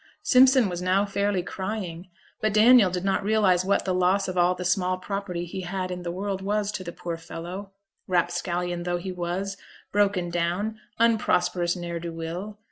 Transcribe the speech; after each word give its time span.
Simpson 0.23 0.67
was 0.67 0.81
now 0.81 1.05
fairly 1.05 1.43
crying. 1.43 2.09
But 2.41 2.55
Daniel 2.55 2.89
did 2.89 3.05
not 3.05 3.23
realize 3.23 3.63
what 3.63 3.85
the 3.85 3.93
loss 3.93 4.27
of 4.27 4.35
all 4.35 4.55
the 4.55 4.65
small 4.65 4.97
property 4.97 5.45
he 5.45 5.61
had 5.61 5.91
in 5.91 6.01
the 6.01 6.09
world 6.11 6.41
was 6.41 6.71
to 6.71 6.83
the 6.83 6.91
poor 6.91 7.17
fellow 7.17 7.69
(rapscallion 8.07 8.81
though 8.81 8.97
he 8.97 9.11
was, 9.11 9.57
broken 9.91 10.31
down, 10.31 10.79
unprosperous 10.97 11.75
ne'er 11.75 11.99
do 11.99 12.11
weel!) 12.11 12.57